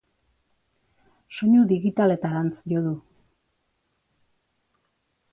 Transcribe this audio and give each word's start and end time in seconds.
Soinu 1.39 1.65
digitaletarantz 1.71 2.53
jo 2.71 2.81
du. 2.85 2.93